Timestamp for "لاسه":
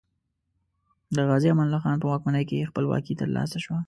3.35-3.57